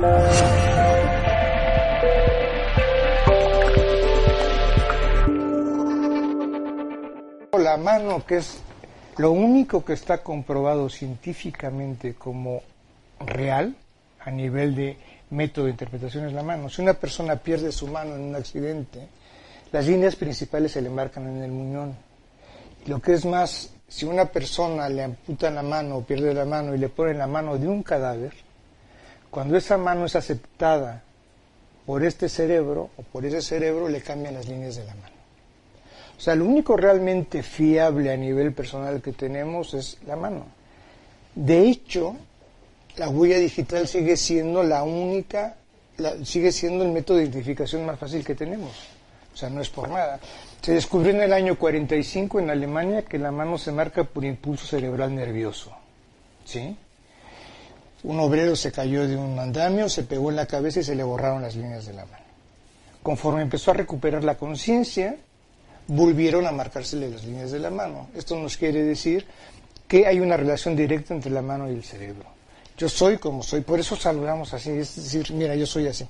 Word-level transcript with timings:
La 0.00 0.06
mano, 7.76 8.24
que 8.24 8.36
es 8.36 8.60
lo 9.16 9.32
único 9.32 9.84
que 9.84 9.94
está 9.94 10.22
comprobado 10.22 10.88
científicamente 10.88 12.14
como 12.14 12.62
real 13.18 13.74
a 14.20 14.30
nivel 14.30 14.76
de 14.76 14.96
método 15.30 15.64
de 15.64 15.72
interpretación 15.72 16.26
es 16.26 16.32
la 16.32 16.44
mano. 16.44 16.70
Si 16.70 16.80
una 16.80 16.94
persona 16.94 17.34
pierde 17.34 17.72
su 17.72 17.88
mano 17.88 18.14
en 18.14 18.20
un 18.20 18.36
accidente, 18.36 19.08
las 19.72 19.86
líneas 19.86 20.14
principales 20.14 20.70
se 20.70 20.80
le 20.80 20.90
marcan 20.90 21.26
en 21.26 21.42
el 21.42 21.50
muñón. 21.50 21.96
Lo 22.86 23.00
que 23.00 23.14
es 23.14 23.24
más, 23.24 23.72
si 23.88 24.06
una 24.06 24.26
persona 24.26 24.88
le 24.88 25.02
amputan 25.02 25.56
la 25.56 25.64
mano 25.64 25.96
o 25.96 26.04
pierde 26.04 26.32
la 26.32 26.44
mano 26.44 26.72
y 26.72 26.78
le 26.78 26.88
ponen 26.88 27.18
la 27.18 27.26
mano 27.26 27.58
de 27.58 27.66
un 27.66 27.82
cadáver, 27.82 28.46
cuando 29.30 29.56
esa 29.56 29.76
mano 29.76 30.06
es 30.06 30.16
aceptada 30.16 31.02
por 31.86 32.04
este 32.04 32.28
cerebro 32.28 32.90
o 32.96 33.02
por 33.02 33.24
ese 33.24 33.40
cerebro 33.42 33.88
le 33.88 34.00
cambian 34.00 34.34
las 34.34 34.46
líneas 34.48 34.76
de 34.76 34.84
la 34.84 34.94
mano. 34.94 35.16
O 36.16 36.20
sea, 36.20 36.34
lo 36.34 36.44
único 36.44 36.76
realmente 36.76 37.42
fiable 37.42 38.12
a 38.12 38.16
nivel 38.16 38.52
personal 38.52 39.00
que 39.00 39.12
tenemos 39.12 39.72
es 39.74 39.98
la 40.06 40.16
mano. 40.16 40.46
De 41.34 41.68
hecho, 41.68 42.16
la 42.96 43.08
huella 43.08 43.38
digital 43.38 43.86
sigue 43.86 44.16
siendo 44.16 44.62
la 44.64 44.82
única, 44.82 45.56
sigue 46.24 46.50
siendo 46.50 46.84
el 46.84 46.90
método 46.90 47.18
de 47.18 47.24
identificación 47.24 47.86
más 47.86 47.98
fácil 47.98 48.24
que 48.24 48.34
tenemos. 48.34 48.72
O 49.32 49.36
sea, 49.36 49.48
no 49.48 49.60
es 49.60 49.70
por 49.70 49.88
nada. 49.88 50.18
Se 50.60 50.72
descubrió 50.72 51.12
en 51.12 51.22
el 51.22 51.32
año 51.32 51.56
45 51.56 52.40
en 52.40 52.50
Alemania 52.50 53.02
que 53.02 53.18
la 53.18 53.30
mano 53.30 53.56
se 53.56 53.70
marca 53.70 54.02
por 54.02 54.24
impulso 54.24 54.66
cerebral 54.66 55.14
nervioso. 55.14 55.72
¿Sí? 56.44 56.76
Un 58.04 58.20
obrero 58.20 58.54
se 58.54 58.70
cayó 58.70 59.06
de 59.08 59.16
un 59.16 59.38
andamio, 59.38 59.88
se 59.88 60.04
pegó 60.04 60.30
en 60.30 60.36
la 60.36 60.46
cabeza 60.46 60.80
y 60.80 60.84
se 60.84 60.94
le 60.94 61.02
borraron 61.02 61.42
las 61.42 61.56
líneas 61.56 61.86
de 61.86 61.94
la 61.94 62.04
mano. 62.04 62.24
Conforme 63.02 63.42
empezó 63.42 63.72
a 63.72 63.74
recuperar 63.74 64.22
la 64.22 64.36
conciencia, 64.36 65.16
volvieron 65.88 66.46
a 66.46 66.52
marcársele 66.52 67.10
las 67.10 67.24
líneas 67.24 67.50
de 67.50 67.58
la 67.58 67.70
mano. 67.70 68.08
Esto 68.14 68.36
nos 68.36 68.56
quiere 68.56 68.82
decir 68.82 69.26
que 69.88 70.06
hay 70.06 70.20
una 70.20 70.36
relación 70.36 70.76
directa 70.76 71.14
entre 71.14 71.30
la 71.30 71.42
mano 71.42 71.68
y 71.70 71.74
el 71.74 71.82
cerebro. 71.82 72.26
Yo 72.76 72.88
soy 72.88 73.18
como 73.18 73.42
soy, 73.42 73.62
por 73.62 73.80
eso 73.80 73.96
saludamos 73.96 74.54
así, 74.54 74.70
es 74.70 74.94
decir, 74.94 75.32
mira, 75.32 75.56
yo 75.56 75.66
soy 75.66 75.88
así. 75.88 76.06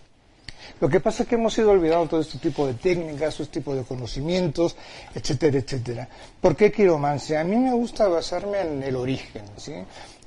Lo 0.81 0.89
que 0.89 1.01
pasa 1.01 1.23
es 1.23 1.29
que 1.29 1.37
hemos 1.37 1.57
ido 1.57 1.71
olvidando 1.71 2.09
todo 2.09 2.21
este 2.21 2.39
tipo 2.39 2.67
de 2.67 2.75
técnicas, 2.75 3.41
este 3.41 3.61
tipo 3.61 3.75
de 3.75 3.83
conocimientos, 3.85 4.77
etcétera, 5.15 5.59
etcétera. 5.59 6.09
¿Por 6.41 6.55
qué 6.57 6.71
quiromancia? 6.71 7.41
A 7.41 7.45
mí 7.45 7.57
me 7.57 7.73
gusta 7.73 8.07
basarme 8.09 8.61
en 8.61 8.83
el 8.83 8.97
origen, 8.97 9.45
¿sí? 9.57 9.73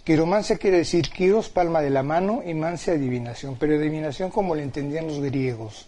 Quiromancia 0.04 0.58
quiere 0.58 0.78
decir 0.78 1.10
quiros, 1.10 1.50
palma 1.50 1.82
de 1.82 1.92
la 1.92 2.02
mano, 2.02 2.42
y 2.46 2.54
mancia, 2.56 2.94
adivinación, 2.94 3.56
pero 3.60 3.76
adivinación 3.76 4.32
como 4.32 4.56
la 4.56 4.64
entendían 4.64 5.08
los 5.08 5.20
griegos, 5.20 5.88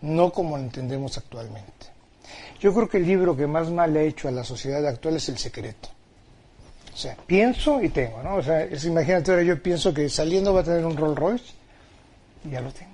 no 0.00 0.32
como 0.32 0.56
la 0.56 0.64
entendemos 0.64 1.16
actualmente. 1.16 1.86
Yo 2.58 2.74
creo 2.74 2.88
que 2.88 2.98
el 2.98 3.06
libro 3.06 3.36
que 3.36 3.46
más 3.46 3.70
mal 3.70 3.96
ha 3.96 4.02
hecho 4.02 4.28
a 4.28 4.32
la 4.32 4.44
sociedad 4.44 4.84
actual 4.86 5.16
es 5.16 5.28
El 5.28 5.38
Secreto. 5.38 5.88
O 6.92 6.96
sea, 6.96 7.16
pienso 7.26 7.82
y 7.82 7.88
tengo, 7.88 8.22
¿no? 8.22 8.36
O 8.36 8.42
sea, 8.42 8.66
imagínate 8.66 9.30
ahora 9.30 9.42
yo 9.42 9.62
pienso 9.62 9.94
que 9.94 10.08
saliendo 10.08 10.52
va 10.52 10.60
a 10.60 10.64
tener 10.64 10.84
un 10.84 10.96
Rolls 10.96 11.18
Royce 11.18 11.54
y 12.44 12.50
ya 12.50 12.60
lo 12.60 12.70
tengo. 12.70 12.90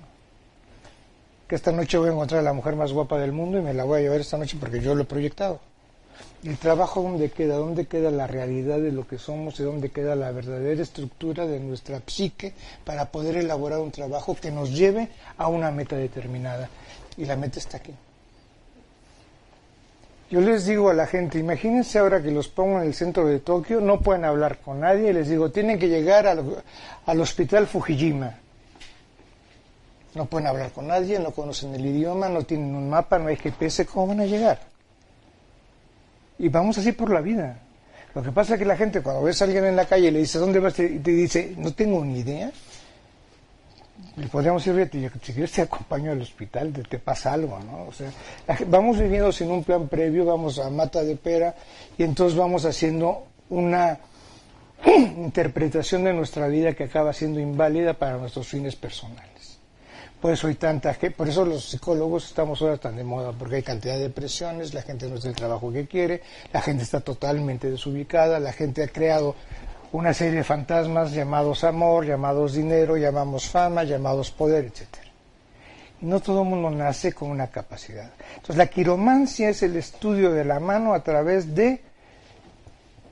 Que 1.47 1.55
esta 1.55 1.71
noche 1.71 1.97
voy 1.97 2.09
a 2.09 2.13
encontrar 2.13 2.39
a 2.41 2.43
la 2.43 2.53
mujer 2.53 2.75
más 2.75 2.93
guapa 2.93 3.17
del 3.17 3.31
mundo 3.31 3.57
y 3.57 3.61
me 3.61 3.73
la 3.73 3.83
voy 3.83 3.99
a 3.99 4.01
llevar 4.03 4.21
esta 4.21 4.37
noche 4.37 4.55
porque 4.59 4.79
yo 4.79 4.95
lo 4.95 5.01
he 5.01 5.05
proyectado. 5.05 5.59
¿El 6.43 6.57
trabajo 6.57 7.01
dónde 7.01 7.31
queda? 7.31 7.55
¿Dónde 7.55 7.85
queda 7.85 8.11
la 8.11 8.25
realidad 8.25 8.79
de 8.79 8.93
lo 8.93 9.05
que 9.05 9.17
somos 9.17 9.59
y 9.59 9.63
dónde 9.63 9.89
queda 9.89 10.15
la 10.15 10.31
verdadera 10.31 10.81
estructura 10.81 11.45
de 11.45 11.59
nuestra 11.59 12.01
psique 12.05 12.53
para 12.85 13.11
poder 13.11 13.35
elaborar 13.35 13.79
un 13.79 13.91
trabajo 13.91 14.37
que 14.39 14.49
nos 14.49 14.71
lleve 14.71 15.09
a 15.37 15.47
una 15.47 15.69
meta 15.71 15.97
determinada? 15.97 16.69
Y 17.17 17.25
la 17.25 17.35
meta 17.35 17.59
está 17.59 17.77
aquí. 17.77 17.93
Yo 20.31 20.41
les 20.41 20.65
digo 20.65 20.89
a 20.89 20.93
la 20.93 21.07
gente, 21.07 21.39
imagínense 21.39 21.97
ahora 21.97 22.21
que 22.21 22.29
los 22.29 22.47
pongo 22.47 22.79
en 22.79 22.87
el 22.87 22.93
centro 22.93 23.25
de 23.25 23.39
Tokio, 23.39 23.81
no 23.81 23.99
pueden 23.99 24.23
hablar 24.23 24.59
con 24.59 24.79
nadie, 24.79 25.11
les 25.11 25.27
digo, 25.27 25.49
tienen 25.49 25.79
que 25.79 25.89
llegar 25.89 26.27
al, 26.27 26.63
al 27.05 27.21
hospital 27.21 27.65
Fujijima. 27.65 28.37
No 30.13 30.27
pueden 30.27 30.47
hablar 30.47 30.71
con 30.71 30.87
nadie, 30.87 31.19
no 31.19 31.31
conocen 31.31 31.73
el 31.73 31.85
idioma, 31.85 32.29
no 32.29 32.43
tienen 32.43 32.75
un 32.75 32.89
mapa, 32.89 33.17
no 33.17 33.27
hay 33.27 33.37
GPS, 33.37 33.87
¿cómo 33.87 34.07
van 34.07 34.21
a 34.21 34.25
llegar? 34.25 34.59
Y 36.39 36.49
vamos 36.49 36.77
así 36.77 36.93
por 36.93 37.11
la 37.11 37.21
vida. 37.21 37.59
Lo 38.15 38.23
que 38.23 38.31
pasa 38.31 38.53
es 38.53 38.59
que 38.59 38.65
la 38.65 38.77
gente 38.77 39.01
cuando 39.01 39.21
ves 39.23 39.41
a 39.41 39.45
alguien 39.45 39.65
en 39.65 39.75
la 39.75 39.85
calle 39.85 40.07
y 40.07 40.11
le 40.11 40.19
dice, 40.19 40.39
¿dónde 40.39 40.59
vas? 40.59 40.79
Y 40.79 40.99
te 40.99 41.11
dice, 41.11 41.53
no 41.57 41.73
tengo 41.73 42.03
ni 42.03 42.19
idea. 42.19 42.51
Le 44.15 44.27
podríamos 44.27 44.65
decir, 44.65 45.11
si 45.21 45.33
quieres 45.33 45.51
te 45.51 45.61
acompaño 45.61 46.11
al 46.11 46.21
hospital, 46.21 46.71
te 46.71 46.99
pasa 46.99 47.33
algo, 47.33 47.59
¿no? 47.59 47.83
O 47.83 47.93
sea, 47.93 48.11
vamos 48.67 48.97
viviendo 48.97 49.31
sin 49.31 49.51
un 49.51 49.63
plan 49.63 49.87
previo, 49.87 50.25
vamos 50.25 50.59
a 50.59 50.69
mata 50.69 51.03
de 51.03 51.15
pera 51.15 51.55
y 51.97 52.03
entonces 52.03 52.37
vamos 52.37 52.65
haciendo 52.65 53.27
una 53.49 53.99
interpretación 54.85 56.05
de 56.05 56.13
nuestra 56.13 56.47
vida 56.47 56.73
que 56.73 56.85
acaba 56.85 57.13
siendo 57.13 57.39
inválida 57.39 57.93
para 57.93 58.17
nuestros 58.17 58.47
fines 58.47 58.75
personales. 58.75 59.58
Por 60.21 60.33
eso 60.33 60.47
hay 60.47 60.55
tanta 60.55 60.93
por 61.15 61.29
eso 61.29 61.45
los 61.45 61.69
psicólogos 61.69 62.25
estamos 62.25 62.61
ahora 62.61 62.77
tan 62.77 62.97
de 62.97 63.05
moda, 63.05 63.31
porque 63.31 63.57
hay 63.57 63.63
cantidad 63.63 63.97
de 63.97 64.09
presiones, 64.09 64.73
la 64.73 64.81
gente 64.81 65.07
no 65.07 65.15
es 65.15 65.23
el 65.23 65.33
trabajo 65.33 65.71
que 65.71 65.87
quiere, 65.87 66.21
la 66.51 66.61
gente 66.61 66.83
está 66.83 66.99
totalmente 66.99 67.71
desubicada, 67.71 68.37
la 68.39 68.51
gente 68.51 68.83
ha 68.83 68.89
creado 68.89 69.35
una 69.93 70.13
serie 70.13 70.35
de 70.35 70.43
fantasmas 70.43 71.13
llamados 71.13 71.63
amor, 71.63 72.05
llamados 72.05 72.53
dinero, 72.53 72.97
llamamos 72.97 73.47
fama, 73.47 73.85
llamados 73.85 74.29
poder, 74.29 74.65
etc. 74.65 74.87
No 76.01 76.19
todo 76.19 76.43
el 76.43 76.49
mundo 76.49 76.69
nace 76.69 77.13
con 77.13 77.29
una 77.31 77.47
capacidad. 77.47 78.11
Entonces 78.35 78.57
la 78.57 78.67
quiromancia 78.67 79.49
es 79.49 79.63
el 79.63 79.77
estudio 79.77 80.31
de 80.31 80.43
la 80.43 80.59
mano 80.59 80.93
a 80.93 81.01
través 81.01 81.55
de 81.55 81.81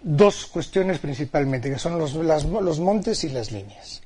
dos 0.04 0.46
cuestiones 0.46 1.00
principalmente, 1.00 1.70
que 1.70 1.80
son 1.80 1.98
los, 1.98 2.14
los 2.14 2.80
montes 2.82 3.24
y 3.24 3.30
las 3.30 3.52
líneas. 3.52 4.02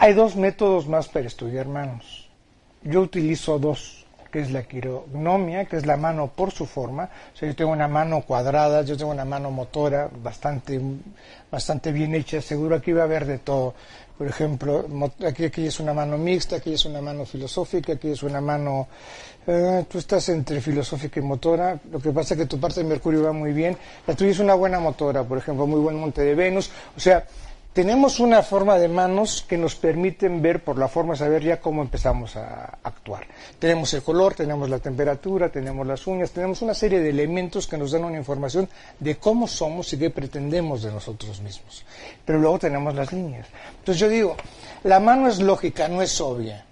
Hay 0.00 0.14
dos 0.14 0.36
métodos 0.36 0.86
más 0.86 1.08
para 1.08 1.26
estudiar 1.26 1.66
manos. 1.66 2.28
Yo 2.84 3.00
utilizo 3.00 3.58
dos, 3.58 4.06
que 4.30 4.38
es 4.38 4.52
la 4.52 4.62
quirognomia, 4.62 5.64
que 5.64 5.76
es 5.76 5.86
la 5.86 5.96
mano 5.96 6.28
por 6.28 6.52
su 6.52 6.66
forma. 6.66 7.10
O 7.34 7.36
sea, 7.36 7.48
yo 7.48 7.56
tengo 7.56 7.72
una 7.72 7.88
mano 7.88 8.22
cuadrada, 8.22 8.82
yo 8.82 8.96
tengo 8.96 9.10
una 9.10 9.24
mano 9.24 9.50
motora 9.50 10.08
bastante, 10.22 10.80
bastante 11.50 11.90
bien 11.90 12.14
hecha. 12.14 12.40
Seguro 12.40 12.76
aquí 12.76 12.92
va 12.92 13.02
a 13.02 13.04
haber 13.06 13.26
de 13.26 13.38
todo. 13.38 13.74
Por 14.16 14.28
ejemplo, 14.28 14.86
aquí, 15.26 15.46
aquí 15.46 15.66
es 15.66 15.80
una 15.80 15.92
mano 15.92 16.16
mixta, 16.16 16.56
aquí 16.56 16.74
es 16.74 16.84
una 16.84 17.00
mano 17.00 17.24
filosófica, 17.24 17.94
aquí 17.94 18.10
es 18.10 18.22
una 18.22 18.40
mano... 18.40 18.86
Eh, 19.48 19.84
tú 19.88 19.98
estás 19.98 20.28
entre 20.28 20.60
filosófica 20.60 21.18
y 21.18 21.24
motora. 21.24 21.76
Lo 21.90 21.98
que 21.98 22.12
pasa 22.12 22.34
es 22.34 22.40
que 22.40 22.46
tu 22.46 22.60
parte 22.60 22.84
de 22.84 22.88
Mercurio 22.88 23.24
va 23.24 23.32
muy 23.32 23.52
bien. 23.52 23.76
La 24.06 24.14
tuya 24.14 24.30
es 24.30 24.38
una 24.38 24.54
buena 24.54 24.78
motora, 24.78 25.24
por 25.24 25.38
ejemplo, 25.38 25.66
muy 25.66 25.80
buen 25.80 25.96
monte 25.96 26.22
de 26.22 26.36
Venus. 26.36 26.70
O 26.96 27.00
sea, 27.00 27.24
tenemos 27.72 28.18
una 28.18 28.42
forma 28.42 28.78
de 28.78 28.88
manos 28.88 29.44
que 29.46 29.56
nos 29.56 29.76
permiten 29.76 30.42
ver 30.42 30.64
por 30.64 30.78
la 30.78 30.88
forma 30.88 31.14
saber 31.14 31.42
ya 31.44 31.60
cómo 31.60 31.82
empezamos 31.82 32.34
a 32.36 32.78
actuar. 32.82 33.26
Tenemos 33.58 33.94
el 33.94 34.02
color, 34.02 34.34
tenemos 34.34 34.68
la 34.68 34.80
temperatura, 34.80 35.48
tenemos 35.48 35.86
las 35.86 36.06
uñas, 36.06 36.32
tenemos 36.32 36.60
una 36.62 36.74
serie 36.74 36.98
de 37.00 37.10
elementos 37.10 37.68
que 37.68 37.78
nos 37.78 37.92
dan 37.92 38.04
una 38.04 38.18
información 38.18 38.68
de 38.98 39.16
cómo 39.16 39.46
somos 39.46 39.92
y 39.92 39.98
qué 39.98 40.10
pretendemos 40.10 40.82
de 40.82 40.90
nosotros 40.90 41.40
mismos. 41.40 41.84
Pero 42.24 42.40
luego 42.40 42.58
tenemos 42.58 42.94
las 42.94 43.12
líneas. 43.12 43.46
Entonces 43.78 44.00
yo 44.00 44.08
digo, 44.08 44.36
la 44.82 44.98
mano 44.98 45.28
es 45.28 45.38
lógica, 45.38 45.86
no 45.86 46.02
es 46.02 46.20
obvia. 46.20 46.64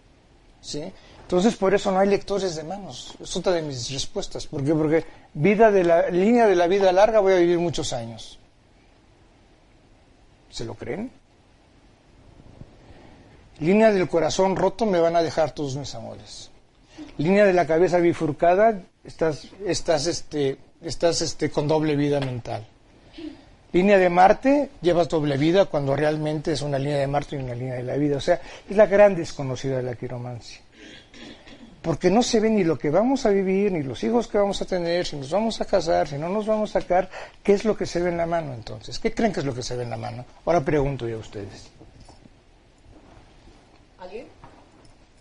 ¿sí? 0.60 0.82
Entonces 1.22 1.56
por 1.56 1.74
eso 1.74 1.92
no 1.92 2.00
hay 2.00 2.08
lectores 2.08 2.56
de 2.56 2.64
manos. 2.64 3.14
Es 3.22 3.36
otra 3.36 3.52
de 3.52 3.62
mis 3.62 3.90
respuestas. 3.92 4.46
¿Por 4.46 4.64
qué? 4.64 4.74
Porque 4.74 5.04
vida 5.34 5.70
de 5.70 5.84
la 5.84 6.08
línea 6.10 6.46
de 6.46 6.56
la 6.56 6.66
vida 6.66 6.90
larga 6.92 7.20
voy 7.20 7.34
a 7.34 7.36
vivir 7.36 7.58
muchos 7.58 7.92
años. 7.92 8.38
¿Se 10.56 10.64
lo 10.64 10.72
creen? 10.72 11.10
Línea 13.60 13.92
del 13.92 14.08
corazón 14.08 14.56
roto 14.56 14.86
me 14.86 14.98
van 14.98 15.14
a 15.14 15.22
dejar 15.22 15.50
todos 15.50 15.76
mis 15.76 15.94
amores. 15.94 16.50
Línea 17.18 17.44
de 17.44 17.52
la 17.52 17.66
cabeza 17.66 17.98
bifurcada, 17.98 18.80
estás, 19.04 19.48
estás, 19.66 20.06
este, 20.06 20.56
estás 20.80 21.20
este, 21.20 21.50
con 21.50 21.68
doble 21.68 21.94
vida 21.94 22.20
mental. 22.20 22.66
Línea 23.74 23.98
de 23.98 24.08
Marte, 24.08 24.70
llevas 24.80 25.10
doble 25.10 25.36
vida 25.36 25.66
cuando 25.66 25.94
realmente 25.94 26.52
es 26.52 26.62
una 26.62 26.78
línea 26.78 27.00
de 27.00 27.06
Marte 27.06 27.36
y 27.36 27.40
una 27.40 27.54
línea 27.54 27.74
de 27.74 27.82
la 27.82 27.96
vida. 27.96 28.16
O 28.16 28.22
sea, 28.22 28.40
es 28.66 28.74
la 28.78 28.86
gran 28.86 29.14
desconocida 29.14 29.76
de 29.76 29.82
la 29.82 29.94
quiromancia. 29.94 30.62
Porque 31.86 32.10
no 32.10 32.20
se 32.20 32.40
ve 32.40 32.50
ni 32.50 32.64
lo 32.64 32.76
que 32.76 32.90
vamos 32.90 33.26
a 33.26 33.30
vivir, 33.30 33.70
ni 33.70 33.84
los 33.84 34.02
hijos 34.02 34.26
que 34.26 34.38
vamos 34.38 34.60
a 34.60 34.64
tener, 34.64 35.06
si 35.06 35.14
nos 35.14 35.30
vamos 35.30 35.60
a 35.60 35.64
casar, 35.64 36.08
si 36.08 36.18
no 36.18 36.28
nos 36.28 36.44
vamos 36.44 36.74
a 36.74 36.80
sacar, 36.80 37.08
¿qué 37.44 37.52
es 37.52 37.64
lo 37.64 37.76
que 37.76 37.86
se 37.86 38.02
ve 38.02 38.10
en 38.10 38.16
la 38.16 38.26
mano 38.26 38.52
entonces? 38.54 38.98
¿Qué 38.98 39.14
creen 39.14 39.32
que 39.32 39.38
es 39.38 39.46
lo 39.46 39.54
que 39.54 39.62
se 39.62 39.76
ve 39.76 39.84
en 39.84 39.90
la 39.90 39.96
mano? 39.96 40.24
Ahora 40.44 40.64
pregunto 40.64 41.06
yo 41.06 41.18
a 41.18 41.20
ustedes. 41.20 41.68
¿Alguien? 44.00 44.26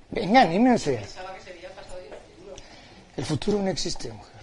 Venga, 0.10 0.42
anímense. 0.42 1.02
El 3.16 3.26
futuro 3.26 3.62
no 3.62 3.70
existe, 3.70 4.12
mujer. 4.12 4.34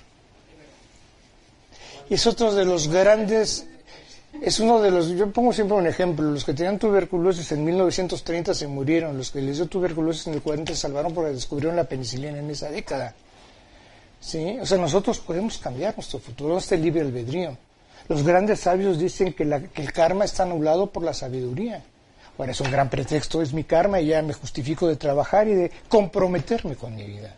Y 2.08 2.14
es 2.14 2.24
otro 2.28 2.54
de 2.54 2.64
los 2.64 2.86
grandes, 2.86 3.66
es 4.42 4.58
uno 4.58 4.80
de 4.80 4.90
los, 4.90 5.10
yo 5.10 5.30
pongo 5.30 5.52
siempre 5.52 5.76
un 5.76 5.86
ejemplo, 5.86 6.28
los 6.28 6.44
que 6.44 6.52
tenían 6.52 6.76
tuberculosis 6.76 7.52
en 7.52 7.64
1930 7.64 8.54
se 8.54 8.66
murieron, 8.66 9.16
los 9.16 9.30
que 9.30 9.40
les 9.40 9.58
dio 9.58 9.66
tuberculosis 9.66 10.26
en 10.26 10.34
el 10.34 10.42
40 10.42 10.74
se 10.74 10.80
salvaron 10.80 11.14
porque 11.14 11.30
descubrieron 11.30 11.76
la 11.76 11.84
penicilina 11.84 12.38
en 12.38 12.50
esa 12.50 12.68
década. 12.68 13.14
¿Sí? 14.20 14.58
O 14.60 14.66
sea, 14.66 14.78
nosotros 14.78 15.20
podemos 15.20 15.58
cambiar 15.58 15.94
nuestro 15.96 16.18
futuro, 16.18 16.58
este 16.58 16.76
libre 16.76 17.02
albedrío. 17.02 17.56
Los 18.08 18.24
grandes 18.24 18.58
sabios 18.58 18.98
dicen 18.98 19.32
que, 19.32 19.68
que 19.72 19.82
el 19.82 19.92
karma 19.92 20.24
está 20.24 20.42
anulado 20.42 20.90
por 20.90 21.04
la 21.04 21.14
sabiduría. 21.14 21.80
Bueno, 22.36 22.50
es 22.50 22.60
un 22.60 22.70
gran 22.70 22.90
pretexto, 22.90 23.42
es 23.42 23.52
mi 23.52 23.62
karma 23.62 24.00
y 24.00 24.06
ya 24.06 24.22
me 24.22 24.32
justifico 24.32 24.88
de 24.88 24.96
trabajar 24.96 25.46
y 25.46 25.54
de 25.54 25.70
comprometerme 25.88 26.74
con 26.74 26.96
mi 26.96 27.04
vida. 27.04 27.36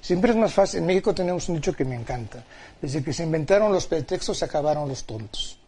Siempre 0.00 0.30
es 0.30 0.36
más 0.36 0.52
fácil. 0.52 0.80
En 0.80 0.86
México 0.86 1.12
tenemos 1.12 1.48
un 1.48 1.56
dicho 1.56 1.72
que 1.72 1.84
me 1.84 1.96
encanta. 1.96 2.44
Desde 2.80 3.02
que 3.02 3.12
se 3.12 3.24
inventaron 3.24 3.72
los 3.72 3.86
pretextos 3.86 4.38
se 4.38 4.44
acabaron 4.44 4.88
los 4.88 5.02
tontos. 5.02 5.58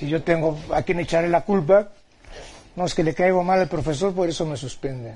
Si 0.00 0.08
yo 0.08 0.22
tengo 0.22 0.58
a 0.72 0.80
quien 0.80 0.98
echarle 0.98 1.28
la 1.28 1.42
culpa, 1.42 1.90
no 2.74 2.86
es 2.86 2.94
que 2.94 3.04
le 3.04 3.12
caigo 3.12 3.44
mal 3.44 3.60
al 3.60 3.68
profesor, 3.68 4.14
por 4.14 4.30
eso 4.30 4.46
me 4.46 4.56
suspende. 4.56 5.12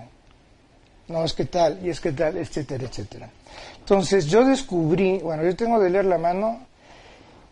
No 1.08 1.24
es 1.24 1.32
que 1.32 1.46
tal, 1.46 1.78
y 1.82 1.88
es 1.88 2.00
que 2.02 2.12
tal, 2.12 2.36
etcétera, 2.36 2.84
etcétera. 2.84 3.30
Entonces 3.78 4.26
yo 4.26 4.44
descubrí, 4.44 5.20
bueno, 5.20 5.42
yo 5.42 5.56
tengo 5.56 5.80
de 5.80 5.88
leer 5.88 6.04
la 6.04 6.18
mano 6.18 6.66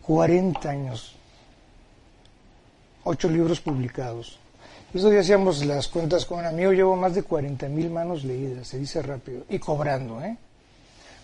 40 0.02 0.68
años 0.68 1.16
ocho 3.04 3.30
libros 3.30 3.62
publicados. 3.62 4.38
Eso 4.92 5.08
día 5.08 5.20
hacíamos 5.20 5.64
las 5.64 5.88
cuentas 5.88 6.26
con 6.26 6.40
un 6.40 6.44
amigo, 6.44 6.72
llevo 6.72 6.96
más 6.96 7.14
de 7.14 7.22
40 7.22 7.66
mil 7.68 7.88
manos 7.88 8.24
leídas, 8.24 8.68
se 8.68 8.78
dice 8.78 9.00
rápido, 9.00 9.44
y 9.48 9.58
cobrando, 9.58 10.20
¿eh? 10.20 10.36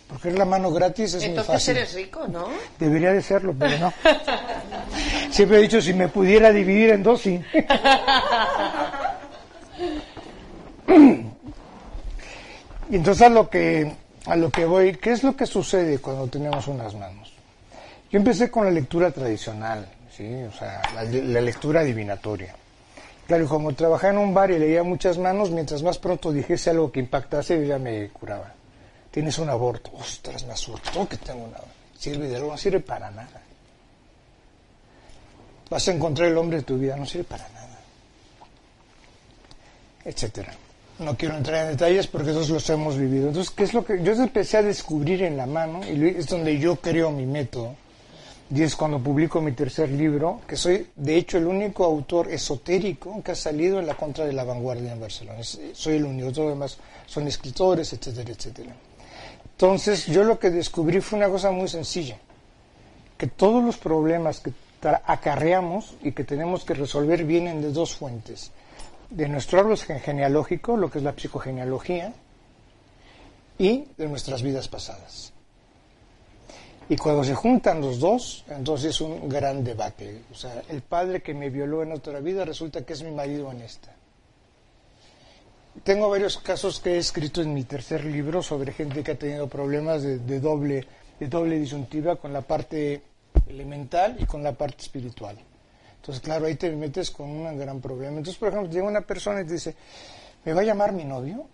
Porque 0.09 0.31
es 0.31 0.39
la 0.39 0.47
mano 0.47 0.73
gratis, 0.73 1.13
es 1.13 1.23
Entonces 1.25 1.49
muy 1.49 1.55
fácil. 1.57 1.77
eres 1.77 1.93
rico, 1.93 2.27
¿no? 2.27 2.49
Debería 2.79 3.13
de 3.13 3.21
serlo, 3.21 3.55
pero 3.59 3.79
no. 3.79 3.93
Siempre 5.39 5.59
he 5.59 5.63
dicho, 5.63 5.81
si 5.81 5.95
me 5.95 6.09
pudiera 6.09 6.51
dividir 6.51 6.91
en 6.91 7.05
dos, 7.05 7.21
sí. 7.23 7.41
y 12.91 12.97
entonces 12.97 13.23
a 13.25 13.29
lo 13.29 13.49
que 13.49 13.93
a 14.27 14.35
lo 14.35 14.51
que 14.51 14.65
voy, 14.65 14.97
¿qué 14.97 15.13
es 15.13 15.23
lo 15.23 15.37
que 15.37 15.47
sucede 15.47 16.01
cuando 16.01 16.27
tenemos 16.27 16.67
unas 16.67 16.93
manos? 16.97 17.33
Yo 18.11 18.19
empecé 18.19 18.51
con 18.51 18.65
la 18.65 18.73
lectura 18.73 19.13
tradicional, 19.13 19.89
¿sí? 20.11 20.29
o 20.43 20.51
sea, 20.51 20.83
la, 20.93 21.05
la, 21.05 21.41
lectura 21.41 21.83
adivinatoria. 21.83 22.57
Claro, 23.29 23.45
y 23.45 23.47
como 23.47 23.73
trabajaba 23.75 24.15
en 24.15 24.19
un 24.19 24.35
bar 24.35 24.51
y 24.51 24.59
leía 24.59 24.83
muchas 24.83 25.19
manos, 25.19 25.53
mientras 25.53 25.85
más 25.85 25.99
pronto 25.99 26.33
dijese 26.33 26.71
algo 26.71 26.91
que 26.91 26.99
impactase, 26.99 27.61
yo 27.61 27.65
ya 27.65 27.79
me 27.79 28.09
curaba. 28.09 28.53
Tienes 29.13 29.39
un 29.39 29.51
aborto. 29.51 29.93
Ostras, 29.95 30.45
me 30.47 30.55
asustó 30.55 31.09
que 31.09 31.17
tengo 31.17 31.45
un 31.45 31.55
aborto. 31.55 31.71
Sirve 31.97 32.27
de 32.27 32.35
algo, 32.35 32.51
no 32.51 32.59
sirve 32.59 32.81
para 32.81 33.09
nada. 33.13 33.43
Vas 35.71 35.89
a 35.89 35.93
encontrar 35.93 36.29
el 36.29 36.39
hombre 36.39 36.59
de 36.59 36.63
tu 36.63 36.79
vida, 36.79 36.97
no 36.97 37.05
sirve 37.07 37.25
para 37.25 37.49
nada. 37.49 37.81
Etcétera. 40.05 40.55
No 40.99 41.17
quiero 41.17 41.37
entrar 41.37 41.65
en 41.67 41.73
detalles 41.73 42.07
porque 42.07 42.33
todos 42.33 42.49
los 42.49 42.69
hemos 42.71 42.97
vivido. 42.97 43.29
Entonces, 43.29 43.53
¿qué 43.53 43.65
es 43.65 43.75
lo 43.75 43.85
que 43.85 44.03
yo 44.03 44.13
empecé 44.15 44.57
a 44.57 44.63
descubrir 44.63 45.23
en 45.23 45.37
la 45.37 45.47
mano? 45.47 45.81
Y 45.85 46.09
es 46.09 46.27
donde 46.27 46.59
yo 46.59 46.77
creo 46.77 47.11
mi 47.11 47.27
método 47.27 47.77
y 48.55 48.63
es 48.63 48.77
cuando 48.77 48.99
publico 48.99 49.43
mi 49.43 49.53
tercer 49.53 49.91
libro, 49.91 50.41
que 50.47 50.57
soy 50.57 50.87
de 50.97 51.17
hecho 51.17 51.37
el 51.37 51.47
único 51.47 51.85
autor 51.85 52.31
esotérico 52.31 53.23
que 53.23 53.33
ha 53.33 53.35
salido 53.35 53.79
en 53.79 53.87
la 53.87 53.95
contra 53.95 54.25
de 54.25 54.33
la 54.33 54.45
vanguardia 54.45 54.93
en 54.93 55.01
Barcelona. 55.01 55.41
Soy 55.43 55.97
el 55.97 56.05
único, 56.05 56.33
todos 56.33 56.49
los 56.49 56.55
demás 56.55 56.79
son 57.07 57.27
escritores, 57.29 57.93
etcétera, 57.93 58.33
etcétera. 58.33 58.75
Entonces 59.53 60.07
yo 60.07 60.25
lo 60.25 60.39
que 60.39 60.51
descubrí 60.51 61.01
fue 61.01 61.19
una 61.19 61.29
cosa 61.29 61.51
muy 61.51 61.69
sencilla, 61.69 62.17
que 63.19 63.27
todos 63.27 63.63
los 63.63 63.77
problemas 63.77 64.41
que 64.41 64.53
acarreamos 64.83 65.97
y 66.03 66.13
que 66.13 66.25
tenemos 66.25 66.65
que 66.65 66.75
resolver 66.75 67.25
vienen 67.25 67.61
de 67.61 67.73
dos 67.73 67.97
fuentes. 67.97 68.53
De 69.11 69.29
nuestro 69.29 69.61
árbol 69.61 69.79
genealógico, 69.79 70.77
lo 70.77 70.91
que 70.91 70.99
es 70.99 71.05
la 71.05 71.15
psicogenealogía, 71.15 72.13
y 73.59 73.87
de 73.97 74.09
nuestras 74.09 74.43
vidas 74.43 74.69
pasadas. 74.69 75.33
Y 76.91 76.97
cuando 76.97 77.23
se 77.23 77.35
juntan 77.35 77.81
los 77.81 77.99
dos, 77.99 78.45
entonces 78.49 78.91
es 78.91 79.01
un 79.01 79.29
gran 79.29 79.63
debate. 79.63 80.23
O 80.33 80.35
sea, 80.35 80.63
el 80.69 80.81
padre 80.81 81.21
que 81.21 81.35
me 81.35 81.51
violó 81.51 81.83
en 81.83 81.93
otra 81.93 82.21
vida 82.21 82.45
resulta 82.45 82.85
que 82.85 82.95
es 82.95 83.03
mi 83.03 83.11
marido 83.11 83.51
en 83.53 83.61
esta. 83.61 83.95
Tengo 85.85 86.09
varios 86.09 86.39
casos 86.39 86.81
que 86.81 86.95
he 86.95 86.99
escrito 86.99 87.43
en 87.43 87.53
mi 87.53 87.65
tercer 87.65 88.05
libro 88.05 88.43
sobre 88.43 88.73
gente 88.73 89.03
que 89.03 89.13
ha 89.13 89.19
tenido 89.19 89.49
problemas 89.49 90.03
de, 90.03 90.41
doble, 90.41 90.87
de 91.21 91.29
doble 91.29 91.59
disyuntiva 91.59 92.17
con 92.17 92.33
la 92.33 92.41
parte 92.41 93.03
elemental 93.47 94.17
y 94.19 94.27
con 94.27 94.43
la 94.43 94.53
parte 94.53 94.83
espiritual. 94.83 95.39
Entonces, 95.97 96.23
claro, 96.23 96.47
ahí 96.47 96.55
te 96.55 96.71
metes 96.71 97.11
con 97.11 97.29
un 97.29 97.59
gran 97.59 97.81
problema. 97.81 98.19
Entonces, 98.19 98.37
por 98.37 98.49
ejemplo, 98.49 98.71
llega 98.71 98.87
una 98.87 99.03
persona 99.03 99.41
y 99.43 99.47
te 99.47 99.55
dice, 99.55 99.75
¿me 100.45 100.53
va 100.53 100.61
a 100.61 100.65
llamar 100.65 100.93
mi 100.93 101.05
novio? 101.05 101.49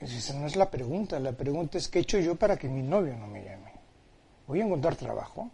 Esa 0.00 0.34
no 0.34 0.46
es 0.46 0.56
la 0.56 0.68
pregunta, 0.68 1.20
la 1.20 1.32
pregunta 1.32 1.78
es 1.78 1.88
¿qué 1.88 2.00
he 2.00 2.02
hecho 2.02 2.18
yo 2.18 2.34
para 2.34 2.56
que 2.56 2.68
mi 2.68 2.82
novio 2.82 3.16
no 3.16 3.28
me 3.28 3.44
llame? 3.44 3.72
¿Voy 4.48 4.60
a 4.60 4.64
encontrar 4.64 4.96
trabajo? 4.96 5.50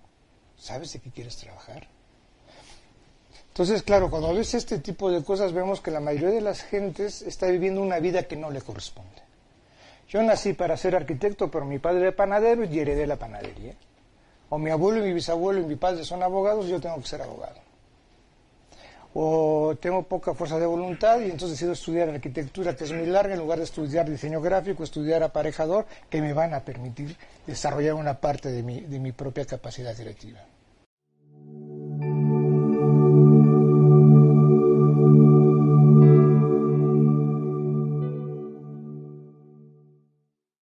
¿Sabes 0.57 0.93
de 0.95 1.01
qué 1.01 1.11
quieres 1.11 1.37
trabajar? 1.37 1.87
Entonces, 3.49 3.83
claro, 3.83 4.09
cuando 4.09 4.33
ves 4.33 4.55
este 4.55 4.79
tipo 4.79 5.11
de 5.11 5.23
cosas 5.23 5.53
vemos 5.53 5.81
que 5.81 5.91
la 5.91 6.01
mayoría 6.01 6.31
de 6.31 6.41
las 6.41 6.63
gentes 6.63 7.23
está 7.23 7.47
viviendo 7.49 7.83
una 7.83 7.99
vida 7.99 8.23
que 8.23 8.37
no 8.37 8.51
le 8.51 8.63
corresponde. 8.63 9.28
Yo 10.09 10.23
nací 10.23 10.55
para 10.55 10.77
ser 10.77 10.97
arquitecto, 10.97 11.51
pero 11.51 11.65
mi 11.65 11.79
padre 11.79 12.03
era 12.03 12.17
panadero 12.17 12.65
y 12.65 12.79
heredé 12.79 13.07
la 13.07 13.17
panadería. 13.17 13.75
O 14.49 14.59
mi 14.59 14.71
abuelo 14.71 15.05
y 15.05 15.09
mi 15.09 15.13
bisabuelo 15.13 15.61
y 15.61 15.67
mi 15.67 15.77
padre 15.77 16.05
son 16.05 16.23
abogados 16.23 16.67
y 16.67 16.71
yo 16.71 16.81
tengo 16.81 16.97
que 16.97 17.07
ser 17.07 17.21
abogado 17.21 17.69
o 19.15 19.75
tengo 19.81 20.03
poca 20.05 20.35
fuerza 20.35 20.59
de 20.59 20.67
voluntad 20.67 21.21
y 21.21 21.25
entonces 21.25 21.51
decido 21.51 21.73
estudiar 21.73 22.09
arquitectura, 22.09 22.77
que 22.77 22.85
es 22.85 22.93
muy 22.93 23.07
larga, 23.07 23.35
en 23.35 23.41
lugar 23.41 23.59
de 23.59 23.65
estudiar 23.65 24.09
diseño 24.09 24.41
gráfico, 24.41 24.85
estudiar 24.85 25.23
aparejador, 25.23 25.87
que 26.11 26.21
me 26.21 26.33
van 26.33 26.55
a 26.55 26.61
permitir 26.61 27.17
desarrollar 27.47 27.95
una 27.95 28.21
parte 28.21 28.51
de 28.51 28.63
mi, 28.63 28.81
de 28.81 28.99
mi 29.01 29.13
propia 29.13 29.45
capacidad 29.45 29.97
directiva. 29.97 30.41